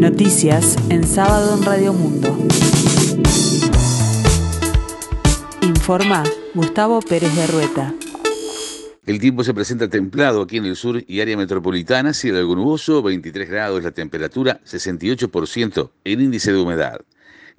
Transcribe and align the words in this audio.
Noticias 0.00 0.78
en 0.88 1.06
sábado 1.06 1.58
en 1.58 1.62
Radio 1.62 1.92
Mundo. 1.92 2.34
Informa 5.60 6.24
Gustavo 6.54 7.00
Pérez 7.02 7.36
de 7.36 7.46
Rueta. 7.46 7.94
El 9.04 9.20
tiempo 9.20 9.44
se 9.44 9.52
presenta 9.52 9.90
templado 9.90 10.40
aquí 10.40 10.56
en 10.56 10.64
el 10.64 10.76
sur 10.76 11.04
y 11.06 11.20
área 11.20 11.36
metropolitana, 11.36 12.14
cielo 12.14 12.38
algo 12.38 12.56
nuboso, 12.56 13.02
23 13.02 13.50
grados 13.50 13.82
la 13.82 13.90
temperatura, 13.90 14.58
68% 14.64 15.90
el 16.04 16.22
índice 16.22 16.50
de 16.50 16.58
humedad. 16.58 17.02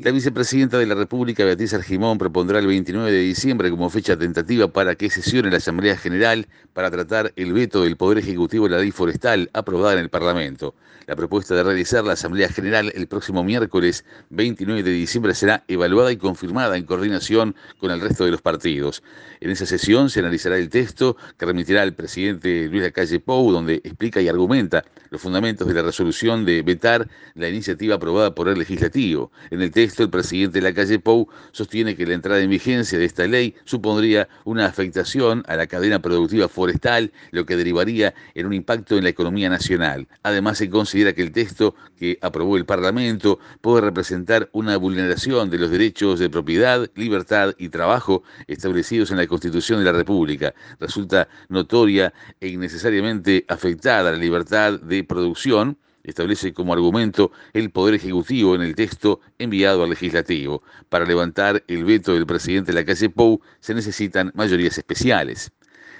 La 0.03 0.09
vicepresidenta 0.09 0.79
de 0.79 0.87
la 0.87 0.95
República, 0.95 1.45
Beatriz 1.45 1.75
Argimón, 1.75 2.17
propondrá 2.17 2.57
el 2.57 2.65
29 2.65 3.11
de 3.11 3.19
diciembre 3.19 3.69
como 3.69 3.87
fecha 3.91 4.17
tentativa 4.17 4.67
para 4.67 4.95
que 4.95 5.11
sesione 5.11 5.51
la 5.51 5.57
Asamblea 5.57 5.95
General 5.95 6.47
para 6.73 6.89
tratar 6.89 7.31
el 7.35 7.53
veto 7.53 7.83
del 7.83 7.97
Poder 7.97 8.17
Ejecutivo 8.17 8.65
de 8.65 8.71
la 8.71 8.79
ley 8.79 8.89
forestal 8.89 9.51
aprobada 9.53 9.93
en 9.93 9.99
el 9.99 10.09
Parlamento. 10.09 10.73
La 11.05 11.15
propuesta 11.15 11.53
de 11.55 11.63
realizar 11.63 12.03
la 12.03 12.13
Asamblea 12.13 12.49
General 12.49 12.91
el 12.95 13.07
próximo 13.07 13.43
miércoles 13.43 14.05
29 14.29 14.81
de 14.81 14.91
diciembre 14.91 15.35
será 15.35 15.63
evaluada 15.67 16.11
y 16.11 16.17
confirmada 16.17 16.77
en 16.77 16.85
coordinación 16.85 17.55
con 17.79 17.91
el 17.91 17.99
resto 17.99 18.25
de 18.25 18.31
los 18.31 18.41
partidos. 18.41 19.03
En 19.39 19.51
esa 19.51 19.65
sesión 19.65 20.09
se 20.09 20.21
analizará 20.21 20.57
el 20.57 20.69
texto 20.69 21.17
que 21.37 21.45
remitirá 21.45 21.81
al 21.81 21.93
presidente 21.93 22.67
Luis 22.69 22.83
Lacalle 22.83 23.19
Pou, 23.19 23.51
donde 23.51 23.81
explica 23.83 24.21
y 24.21 24.29
argumenta 24.29 24.83
los 25.09 25.21
fundamentos 25.21 25.67
de 25.67 25.73
la 25.73 25.81
resolución 25.81 26.45
de 26.45 26.61
vetar 26.61 27.07
la 27.35 27.49
iniciativa 27.49 27.95
aprobada 27.95 28.33
por 28.33 28.47
el 28.47 28.57
legislativo. 28.57 29.31
En 29.49 29.61
el 29.61 29.71
texto 29.71 29.90
el 29.99 30.09
presidente 30.09 30.59
de 30.59 30.63
la 30.63 30.73
calle 30.73 30.99
Pou 30.99 31.27
sostiene 31.51 31.95
que 31.95 32.05
la 32.05 32.13
entrada 32.13 32.41
en 32.41 32.49
vigencia 32.49 32.97
de 32.97 33.05
esta 33.05 33.27
ley 33.27 33.55
supondría 33.65 34.27
una 34.45 34.65
afectación 34.65 35.43
a 35.47 35.55
la 35.55 35.67
cadena 35.67 36.01
productiva 36.01 36.47
forestal, 36.47 37.11
lo 37.31 37.45
que 37.45 37.55
derivaría 37.55 38.13
en 38.35 38.45
un 38.45 38.53
impacto 38.53 38.97
en 38.97 39.03
la 39.03 39.09
economía 39.09 39.49
nacional. 39.49 40.07
Además, 40.23 40.57
se 40.57 40.69
considera 40.69 41.13
que 41.13 41.21
el 41.21 41.31
texto 41.31 41.75
que 41.97 42.17
aprobó 42.21 42.57
el 42.57 42.65
Parlamento 42.65 43.39
puede 43.61 43.81
representar 43.81 44.49
una 44.53 44.77
vulneración 44.77 45.49
de 45.49 45.57
los 45.57 45.71
derechos 45.71 46.19
de 46.19 46.29
propiedad, 46.29 46.89
libertad 46.95 47.53
y 47.57 47.69
trabajo 47.69 48.23
establecidos 48.47 49.11
en 49.11 49.17
la 49.17 49.27
Constitución 49.27 49.79
de 49.79 49.85
la 49.85 49.91
República. 49.91 50.53
Resulta 50.79 51.27
notoria 51.49 52.13
e 52.39 52.47
innecesariamente 52.47 53.45
afectada 53.47 54.11
la 54.11 54.17
libertad 54.17 54.79
de 54.79 55.03
producción 55.03 55.77
establece 56.03 56.53
como 56.53 56.73
argumento 56.73 57.31
el 57.53 57.71
Poder 57.71 57.95
Ejecutivo 57.95 58.55
en 58.55 58.61
el 58.61 58.75
texto 58.75 59.19
enviado 59.39 59.83
al 59.83 59.89
Legislativo. 59.89 60.63
Para 60.89 61.05
levantar 61.05 61.63
el 61.67 61.85
veto 61.85 62.13
del 62.13 62.25
presidente 62.25 62.71
de 62.71 62.79
la 62.79 62.85
calle 62.85 63.09
Pou 63.09 63.41
se 63.59 63.73
necesitan 63.73 64.31
mayorías 64.35 64.77
especiales. 64.77 65.51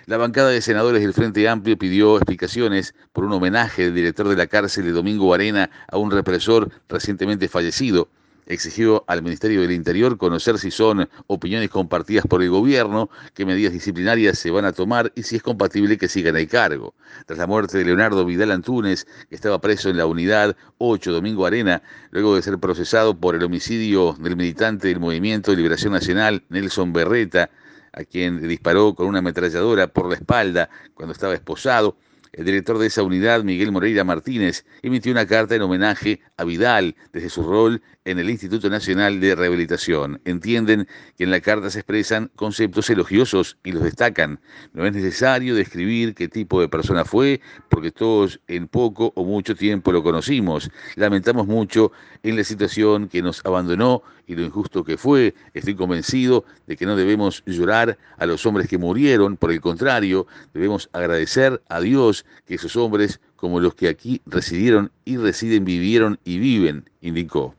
La 0.05 0.17
bancada 0.17 0.49
de 0.49 0.61
senadores 0.61 1.01
del 1.01 1.13
Frente 1.13 1.47
Amplio 1.47 1.77
pidió 1.77 2.17
explicaciones 2.17 2.95
por 3.13 3.23
un 3.23 3.33
homenaje 3.33 3.83
del 3.83 3.95
director 3.95 4.27
de 4.27 4.35
la 4.35 4.47
cárcel 4.47 4.85
de 4.85 4.91
Domingo 4.91 5.33
Arena 5.33 5.69
a 5.87 5.97
un 5.97 6.11
represor 6.11 6.71
recientemente 6.89 7.47
fallecido 7.47 8.09
exigió 8.45 9.03
al 9.07 9.21
Ministerio 9.21 9.61
del 9.61 9.71
Interior 9.71 10.17
conocer 10.17 10.57
si 10.57 10.71
son 10.71 11.09
opiniones 11.27 11.69
compartidas 11.69 12.25
por 12.27 12.41
el 12.41 12.49
gobierno, 12.49 13.09
qué 13.33 13.45
medidas 13.45 13.73
disciplinarias 13.73 14.37
se 14.39 14.51
van 14.51 14.65
a 14.65 14.73
tomar 14.73 15.11
y 15.15 15.23
si 15.23 15.35
es 15.35 15.43
compatible 15.43 15.97
que 15.97 16.07
sigan 16.07 16.35
el 16.37 16.47
cargo. 16.47 16.93
Tras 17.25 17.39
la 17.39 17.47
muerte 17.47 17.77
de 17.77 17.85
Leonardo 17.85 18.25
Vidal 18.25 18.51
Antunes, 18.51 19.05
que 19.29 19.35
estaba 19.35 19.59
preso 19.61 19.89
en 19.89 19.97
la 19.97 20.05
unidad 20.05 20.55
8 20.77 21.11
Domingo 21.11 21.45
Arena, 21.45 21.81
luego 22.11 22.35
de 22.35 22.41
ser 22.41 22.57
procesado 22.57 23.19
por 23.19 23.35
el 23.35 23.43
homicidio 23.43 24.15
del 24.19 24.35
militante 24.35 24.87
del 24.87 24.99
Movimiento 24.99 25.51
de 25.51 25.57
Liberación 25.57 25.93
Nacional, 25.93 26.43
Nelson 26.49 26.93
Berreta, 26.93 27.49
a 27.93 28.03
quien 28.03 28.47
disparó 28.47 28.95
con 28.95 29.07
una 29.07 29.19
ametralladora 29.19 29.87
por 29.87 30.09
la 30.09 30.15
espalda 30.15 30.69
cuando 30.93 31.13
estaba 31.13 31.33
esposado, 31.33 31.97
el 32.33 32.45
director 32.45 32.77
de 32.77 32.87
esa 32.87 33.03
unidad, 33.03 33.43
Miguel 33.43 33.73
Moreira 33.73 34.05
Martínez, 34.05 34.65
emitió 34.81 35.11
una 35.11 35.27
carta 35.27 35.55
en 35.55 35.63
homenaje 35.63 36.21
a 36.37 36.45
Vidal 36.45 36.95
desde 37.11 37.29
su 37.29 37.43
rol 37.43 37.81
en 38.03 38.17
el 38.17 38.29
Instituto 38.29 38.69
Nacional 38.69 39.19
de 39.19 39.35
Rehabilitación. 39.35 40.21
Entienden 40.25 40.87
que 41.17 41.23
en 41.23 41.31
la 41.31 41.39
carta 41.39 41.69
se 41.69 41.79
expresan 41.79 42.31
conceptos 42.35 42.89
elogiosos 42.89 43.57
y 43.63 43.71
los 43.71 43.83
destacan. 43.83 44.39
No 44.73 44.85
es 44.85 44.93
necesario 44.93 45.53
describir 45.53 46.15
qué 46.15 46.27
tipo 46.27 46.59
de 46.61 46.67
persona 46.67 47.05
fue, 47.05 47.41
porque 47.69 47.91
todos 47.91 48.39
en 48.47 48.67
poco 48.67 49.13
o 49.15 49.23
mucho 49.23 49.55
tiempo 49.55 49.91
lo 49.91 50.01
conocimos. 50.01 50.71
Lamentamos 50.95 51.45
mucho 51.45 51.91
en 52.23 52.37
la 52.37 52.43
situación 52.43 53.07
que 53.07 53.21
nos 53.21 53.45
abandonó 53.45 54.01
y 54.25 54.35
lo 54.35 54.43
injusto 54.43 54.83
que 54.83 54.97
fue. 54.97 55.35
Estoy 55.53 55.75
convencido 55.75 56.45
de 56.65 56.77
que 56.77 56.87
no 56.87 56.95
debemos 56.95 57.43
llorar 57.45 57.99
a 58.17 58.25
los 58.25 58.45
hombres 58.47 58.67
que 58.67 58.79
murieron, 58.79 59.37
por 59.37 59.51
el 59.51 59.61
contrario, 59.61 60.25
debemos 60.53 60.89
agradecer 60.93 61.61
a 61.69 61.79
Dios 61.81 62.25
que 62.47 62.55
esos 62.55 62.75
hombres, 62.75 63.19
como 63.35 63.59
los 63.59 63.75
que 63.75 63.89
aquí 63.89 64.21
residieron 64.25 64.91
y 65.05 65.17
residen, 65.17 65.65
vivieron 65.65 66.19
y 66.23 66.39
viven, 66.39 66.89
indicó. 67.01 67.55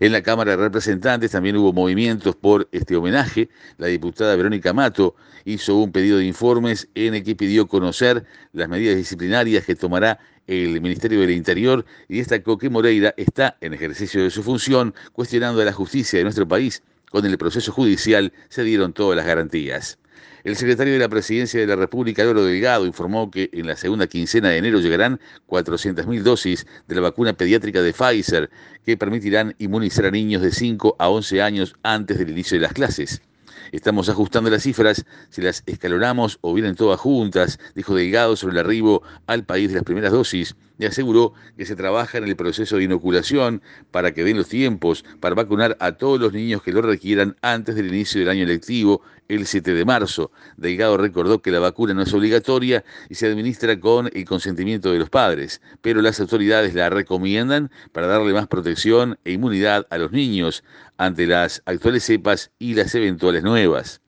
En 0.00 0.12
la 0.12 0.22
Cámara 0.22 0.52
de 0.52 0.56
Representantes 0.56 1.30
también 1.30 1.56
hubo 1.56 1.72
movimientos 1.72 2.36
por 2.36 2.68
este 2.72 2.96
homenaje. 2.96 3.48
La 3.78 3.86
diputada 3.86 4.36
Verónica 4.36 4.72
Mato 4.72 5.14
hizo 5.44 5.76
un 5.76 5.92
pedido 5.92 6.18
de 6.18 6.24
informes 6.24 6.88
en 6.94 7.14
el 7.14 7.22
que 7.22 7.36
pidió 7.36 7.66
conocer 7.68 8.24
las 8.52 8.68
medidas 8.68 8.96
disciplinarias 8.96 9.64
que 9.64 9.76
tomará 9.76 10.18
el 10.46 10.80
Ministerio 10.80 11.20
del 11.20 11.30
Interior 11.30 11.84
y 12.08 12.18
destacó 12.18 12.58
que 12.58 12.70
Moreira 12.70 13.14
está 13.16 13.56
en 13.60 13.72
ejercicio 13.72 14.22
de 14.22 14.30
su 14.30 14.42
función 14.42 14.94
cuestionando 15.12 15.60
a 15.62 15.64
la 15.64 15.72
justicia 15.72 16.18
de 16.18 16.24
nuestro 16.24 16.48
país. 16.48 16.82
Con 17.10 17.26
el 17.26 17.38
proceso 17.38 17.72
judicial 17.72 18.32
se 18.48 18.62
dieron 18.62 18.92
todas 18.92 19.16
las 19.16 19.26
garantías. 19.26 19.98
El 20.44 20.56
secretario 20.56 20.92
de 20.92 20.98
la 20.98 21.08
Presidencia 21.08 21.60
de 21.60 21.66
la 21.66 21.76
República, 21.76 22.24
Loro 22.24 22.44
Delgado, 22.44 22.86
informó 22.86 23.30
que 23.30 23.50
en 23.52 23.66
la 23.66 23.76
segunda 23.76 24.06
quincena 24.06 24.48
de 24.48 24.56
enero 24.56 24.80
llegarán 24.80 25.20
400.000 25.48 26.22
dosis 26.22 26.66
de 26.88 26.94
la 26.94 27.02
vacuna 27.02 27.34
pediátrica 27.34 27.82
de 27.82 27.92
Pfizer, 27.92 28.50
que 28.84 28.96
permitirán 28.96 29.54
inmunizar 29.58 30.06
a 30.06 30.10
niños 30.10 30.42
de 30.42 30.52
5 30.52 30.96
a 30.98 31.08
11 31.08 31.42
años 31.42 31.76
antes 31.82 32.18
del 32.18 32.30
inicio 32.30 32.56
de 32.56 32.62
las 32.62 32.72
clases. 32.72 33.20
Estamos 33.72 34.08
ajustando 34.08 34.50
las 34.50 34.64
cifras, 34.64 35.04
si 35.28 35.42
las 35.42 35.62
escalonamos 35.66 36.38
o 36.40 36.52
vienen 36.54 36.74
todas 36.74 36.98
juntas, 36.98 37.60
dijo 37.74 37.94
Delgado 37.94 38.34
sobre 38.34 38.54
el 38.54 38.66
arribo 38.66 39.02
al 39.26 39.44
país 39.44 39.68
de 39.68 39.76
las 39.76 39.84
primeras 39.84 40.12
dosis 40.12 40.56
y 40.78 40.86
aseguró 40.86 41.34
que 41.56 41.66
se 41.66 41.76
trabaja 41.76 42.18
en 42.18 42.24
el 42.24 42.34
proceso 42.34 42.76
de 42.76 42.84
inoculación 42.84 43.62
para 43.90 44.12
que 44.12 44.24
den 44.24 44.38
los 44.38 44.48
tiempos 44.48 45.04
para 45.20 45.34
vacunar 45.34 45.76
a 45.78 45.92
todos 45.92 46.18
los 46.18 46.32
niños 46.32 46.62
que 46.62 46.72
lo 46.72 46.82
requieran 46.82 47.36
antes 47.42 47.76
del 47.76 47.88
inicio 47.88 48.20
del 48.20 48.30
año 48.30 48.46
lectivo 48.46 49.02
el 49.30 49.46
7 49.46 49.74
de 49.74 49.84
marzo. 49.84 50.32
Delgado 50.56 50.96
recordó 50.96 51.40
que 51.40 51.50
la 51.50 51.60
vacuna 51.60 51.94
no 51.94 52.02
es 52.02 52.12
obligatoria 52.12 52.84
y 53.08 53.14
se 53.14 53.26
administra 53.26 53.78
con 53.78 54.10
el 54.12 54.24
consentimiento 54.24 54.92
de 54.92 54.98
los 54.98 55.08
padres, 55.08 55.62
pero 55.80 56.02
las 56.02 56.20
autoridades 56.20 56.74
la 56.74 56.90
recomiendan 56.90 57.70
para 57.92 58.08
darle 58.08 58.32
más 58.32 58.48
protección 58.48 59.18
e 59.24 59.32
inmunidad 59.32 59.86
a 59.90 59.98
los 59.98 60.10
niños 60.12 60.64
ante 60.98 61.26
las 61.26 61.62
actuales 61.64 62.04
cepas 62.04 62.50
y 62.58 62.74
las 62.74 62.94
eventuales 62.94 63.42
nuevas. 63.42 64.00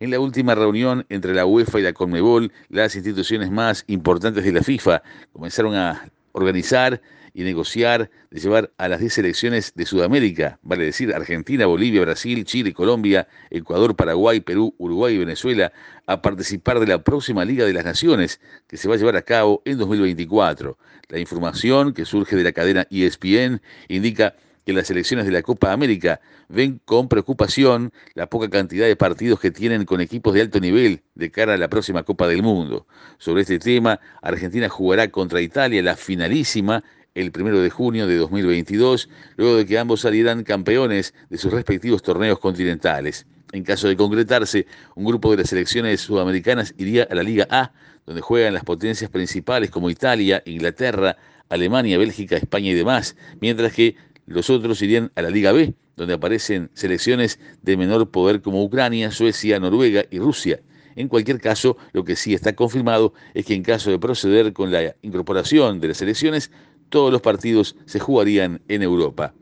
En 0.00 0.10
la 0.10 0.20
última 0.20 0.54
reunión 0.54 1.06
entre 1.08 1.34
la 1.34 1.46
UEFA 1.46 1.80
y 1.80 1.82
la 1.82 1.92
Conmebol, 1.92 2.52
las 2.68 2.94
instituciones 2.94 3.50
más 3.50 3.84
importantes 3.88 4.44
de 4.44 4.52
la 4.52 4.62
FIFA 4.62 5.02
comenzaron 5.32 5.74
a 5.74 6.08
organizar 6.38 7.00
y 7.34 7.42
negociar 7.42 8.10
de 8.30 8.40
llevar 8.40 8.72
a 8.78 8.88
las 8.88 9.00
10 9.00 9.12
selecciones 9.12 9.72
de 9.74 9.86
Sudamérica, 9.86 10.58
vale 10.62 10.84
decir 10.84 11.14
Argentina, 11.14 11.66
Bolivia, 11.66 12.00
Brasil, 12.00 12.44
Chile, 12.44 12.72
Colombia, 12.72 13.28
Ecuador, 13.50 13.94
Paraguay, 13.94 14.40
Perú, 14.40 14.74
Uruguay 14.78 15.14
y 15.14 15.18
Venezuela, 15.18 15.72
a 16.06 16.20
participar 16.20 16.80
de 16.80 16.86
la 16.86 17.04
próxima 17.04 17.44
Liga 17.44 17.64
de 17.64 17.72
las 17.72 17.84
Naciones 17.84 18.40
que 18.66 18.76
se 18.76 18.88
va 18.88 18.94
a 18.94 18.98
llevar 18.98 19.16
a 19.16 19.22
cabo 19.22 19.62
en 19.64 19.78
2024. 19.78 20.78
La 21.08 21.18
información 21.18 21.92
que 21.92 22.04
surge 22.04 22.34
de 22.34 22.44
la 22.44 22.52
cadena 22.52 22.86
ESPN 22.90 23.60
indica 23.88 24.34
que 24.68 24.74
las 24.74 24.90
elecciones 24.90 25.24
de 25.24 25.32
la 25.32 25.40
Copa 25.40 25.72
América 25.72 26.20
ven 26.50 26.78
con 26.84 27.08
preocupación 27.08 27.90
la 28.12 28.26
poca 28.26 28.50
cantidad 28.50 28.86
de 28.86 28.96
partidos 28.96 29.40
que 29.40 29.50
tienen 29.50 29.86
con 29.86 30.02
equipos 30.02 30.34
de 30.34 30.42
alto 30.42 30.60
nivel 30.60 31.00
de 31.14 31.30
cara 31.30 31.54
a 31.54 31.56
la 31.56 31.68
próxima 31.68 32.02
Copa 32.02 32.28
del 32.28 32.42
Mundo. 32.42 32.86
Sobre 33.16 33.40
este 33.40 33.58
tema, 33.58 33.98
Argentina 34.20 34.68
jugará 34.68 35.08
contra 35.08 35.40
Italia 35.40 35.82
la 35.82 35.96
finalísima 35.96 36.84
el 37.14 37.32
primero 37.32 37.62
de 37.62 37.70
junio 37.70 38.06
de 38.06 38.18
2022, 38.18 39.08
luego 39.38 39.56
de 39.56 39.64
que 39.64 39.78
ambos 39.78 40.02
salieran 40.02 40.44
campeones 40.44 41.14
de 41.30 41.38
sus 41.38 41.50
respectivos 41.50 42.02
torneos 42.02 42.38
continentales. 42.38 43.26
En 43.52 43.64
caso 43.64 43.88
de 43.88 43.96
concretarse, 43.96 44.66
un 44.94 45.06
grupo 45.06 45.30
de 45.30 45.38
las 45.38 45.48
selecciones 45.48 46.02
sudamericanas 46.02 46.74
iría 46.76 47.08
a 47.10 47.14
la 47.14 47.22
Liga 47.22 47.46
A, 47.48 47.72
donde 48.04 48.20
juegan 48.20 48.52
las 48.52 48.64
potencias 48.64 49.10
principales 49.10 49.70
como 49.70 49.88
Italia, 49.88 50.42
Inglaterra, 50.44 51.16
Alemania, 51.48 51.98
Bélgica, 51.98 52.36
España 52.36 52.70
y 52.70 52.74
demás, 52.74 53.16
mientras 53.40 53.72
que 53.72 53.96
los 54.28 54.50
otros 54.50 54.80
irían 54.82 55.10
a 55.14 55.22
la 55.22 55.30
Liga 55.30 55.52
B, 55.52 55.74
donde 55.96 56.14
aparecen 56.14 56.70
selecciones 56.74 57.40
de 57.62 57.76
menor 57.76 58.10
poder 58.10 58.40
como 58.40 58.62
Ucrania, 58.62 59.10
Suecia, 59.10 59.58
Noruega 59.58 60.04
y 60.10 60.18
Rusia. 60.18 60.60
En 60.96 61.08
cualquier 61.08 61.40
caso, 61.40 61.76
lo 61.92 62.04
que 62.04 62.16
sí 62.16 62.34
está 62.34 62.54
confirmado 62.54 63.14
es 63.34 63.46
que 63.46 63.54
en 63.54 63.62
caso 63.62 63.90
de 63.90 63.98
proceder 63.98 64.52
con 64.52 64.70
la 64.70 64.96
incorporación 65.02 65.80
de 65.80 65.88
las 65.88 65.98
selecciones, 65.98 66.50
todos 66.88 67.12
los 67.12 67.20
partidos 67.20 67.76
se 67.86 68.00
jugarían 68.00 68.60
en 68.68 68.82
Europa. 68.82 69.34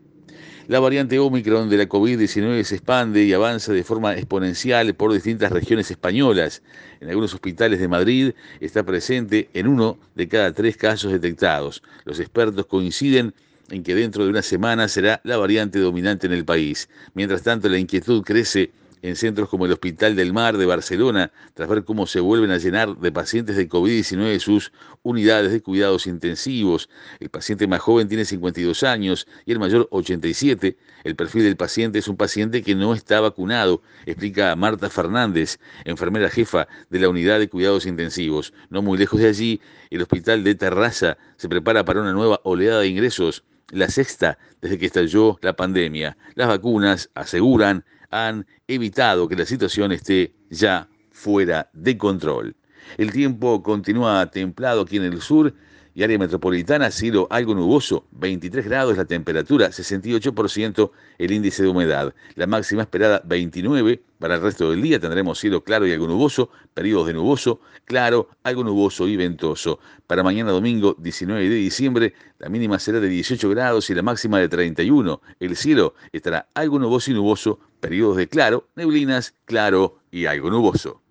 La 0.67 0.81
variante 0.81 1.17
Omicron 1.17 1.69
de 1.69 1.77
la 1.77 1.87
COVID-19 1.87 2.61
se 2.63 2.75
expande 2.75 3.23
y 3.23 3.31
avanza 3.31 3.71
de 3.71 3.85
forma 3.85 4.15
exponencial 4.15 4.93
por 4.95 5.13
distintas 5.13 5.49
regiones 5.49 5.89
españolas. 5.89 6.61
En 6.99 7.07
algunos 7.07 7.33
hospitales 7.33 7.79
de 7.79 7.87
Madrid 7.87 8.33
está 8.59 8.83
presente 8.83 9.49
en 9.53 9.67
uno 9.67 9.97
de 10.15 10.27
cada 10.27 10.51
tres 10.51 10.75
casos 10.75 11.13
detectados. 11.13 11.81
Los 12.03 12.19
expertos 12.19 12.65
coinciden 12.65 13.33
en 13.69 13.83
que 13.83 13.95
dentro 13.95 14.23
de 14.23 14.29
una 14.29 14.41
semana 14.41 14.87
será 14.87 15.21
la 15.23 15.37
variante 15.37 15.79
dominante 15.79 16.27
en 16.27 16.33
el 16.33 16.45
país. 16.45 16.89
Mientras 17.13 17.43
tanto, 17.43 17.69
la 17.69 17.77
inquietud 17.77 18.23
crece 18.23 18.71
en 19.01 19.15
centros 19.15 19.49
como 19.49 19.65
el 19.65 19.71
Hospital 19.71 20.15
del 20.15 20.33
Mar 20.33 20.57
de 20.57 20.65
Barcelona, 20.65 21.31
tras 21.53 21.69
ver 21.69 21.83
cómo 21.83 22.07
se 22.07 22.19
vuelven 22.19 22.51
a 22.51 22.57
llenar 22.57 22.97
de 22.97 23.11
pacientes 23.11 23.55
de 23.55 23.69
COVID-19 23.69 24.39
sus 24.39 24.71
unidades 25.03 25.51
de 25.51 25.61
cuidados 25.61 26.07
intensivos. 26.07 26.89
El 27.19 27.29
paciente 27.29 27.67
más 27.67 27.79
joven 27.79 28.07
tiene 28.07 28.25
52 28.25 28.83
años 28.83 29.27
y 29.45 29.51
el 29.51 29.59
mayor 29.59 29.87
87. 29.91 30.77
El 31.03 31.15
perfil 31.15 31.43
del 31.43 31.55
paciente 31.55 31.99
es 31.99 32.07
un 32.07 32.17
paciente 32.17 32.63
que 32.63 32.75
no 32.75 32.93
está 32.93 33.21
vacunado, 33.21 33.81
explica 34.05 34.55
Marta 34.55 34.89
Fernández, 34.89 35.59
enfermera 35.85 36.29
jefa 36.29 36.67
de 36.89 36.99
la 36.99 37.09
unidad 37.09 37.39
de 37.39 37.49
cuidados 37.49 37.85
intensivos. 37.85 38.53
No 38.69 38.81
muy 38.81 38.97
lejos 38.97 39.19
de 39.19 39.29
allí, 39.29 39.61
el 39.89 40.01
Hospital 40.01 40.43
de 40.43 40.55
Terraza 40.55 41.17
se 41.37 41.47
prepara 41.49 41.85
para 41.85 42.01
una 42.01 42.13
nueva 42.13 42.41
oleada 42.43 42.81
de 42.81 42.87
ingresos 42.87 43.43
la 43.71 43.89
sexta 43.89 44.37
desde 44.61 44.77
que 44.77 44.85
estalló 44.87 45.37
la 45.41 45.55
pandemia. 45.55 46.17
Las 46.35 46.47
vacunas, 46.47 47.09
aseguran, 47.15 47.85
han 48.09 48.45
evitado 48.67 49.27
que 49.27 49.35
la 49.35 49.45
situación 49.45 49.91
esté 49.91 50.33
ya 50.49 50.87
fuera 51.11 51.69
de 51.73 51.97
control. 51.97 52.55
El 52.97 53.11
tiempo 53.11 53.61
continúa 53.63 54.31
templado 54.31 54.81
aquí 54.81 54.97
en 54.97 55.03
el 55.03 55.21
sur 55.21 55.53
y 55.97 56.03
área 56.03 56.19
metropolitana, 56.19 56.91
cielo 56.91 57.25
algo 57.31 57.55
nuboso, 57.55 58.05
23 58.11 58.65
grados 58.65 58.97
la 58.97 59.05
temperatura, 59.05 59.69
68% 59.69 60.91
el 61.17 61.31
índice 61.31 61.63
de 61.63 61.69
humedad. 61.69 62.13
La 62.35 62.45
máxima 62.45 62.83
esperada 62.83 63.23
29, 63.25 64.03
para 64.19 64.35
el 64.35 64.41
resto 64.41 64.69
del 64.69 64.83
día 64.83 64.99
tendremos 64.99 65.39
cielo 65.39 65.63
claro 65.63 65.87
y 65.87 65.93
algo 65.93 66.05
nuboso, 66.05 66.51
periodos 66.75 67.07
de 67.07 67.13
nuboso, 67.13 67.61
claro, 67.85 68.29
algo 68.43 68.63
nuboso 68.63 69.07
y 69.07 69.17
ventoso. 69.17 69.79
Para 70.05 70.21
mañana 70.21 70.51
domingo 70.51 70.95
19 70.99 71.49
de 71.49 71.55
diciembre, 71.55 72.13
la 72.37 72.49
mínima 72.49 72.77
será 72.77 72.99
de 72.99 73.09
18 73.09 73.49
grados 73.49 73.89
y 73.89 73.95
la 73.95 74.03
máxima 74.03 74.37
de 74.37 74.49
31. 74.49 75.19
El 75.39 75.55
cielo 75.55 75.95
estará 76.11 76.47
algo 76.53 76.77
nuboso 76.77 77.09
y 77.09 77.15
nuboso, 77.15 77.59
periodos 77.79 78.17
de 78.17 78.29
claro, 78.29 78.67
neblinas, 78.75 79.33
claro 79.45 79.97
y 80.11 80.27
algo 80.27 80.51
nuboso. 80.51 81.01